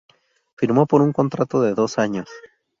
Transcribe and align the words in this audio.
Firmó 0.57 0.87
por 0.87 1.03
un 1.03 1.13
contrato 1.13 1.61
de 1.61 1.75
dos 1.75 1.99
años. 1.99 2.27